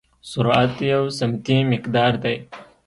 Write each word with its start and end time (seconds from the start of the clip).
سرعت 0.31 0.75
یو 0.91 1.03
سمتي 1.19 1.57
مقدار 1.71 2.13
دی. 2.23 2.35